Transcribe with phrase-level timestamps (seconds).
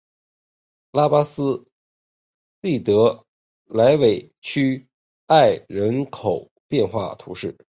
[0.91, 1.67] 拉巴斯
[2.59, 3.27] 蒂德
[3.65, 4.87] 莱韦屈
[5.27, 7.55] 埃人口变化图示